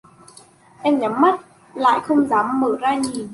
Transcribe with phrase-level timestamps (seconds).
[0.81, 1.39] Em nhắm mắt
[1.73, 3.27] lại không dám mở ra nhìn